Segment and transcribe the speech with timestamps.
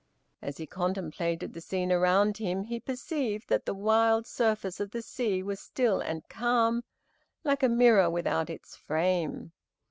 [0.41, 5.03] As he contemplated the scene around him, he perceived that the wild surface of the
[5.03, 6.83] sea was still and calm,
[7.43, 9.51] like a mirror without its frame.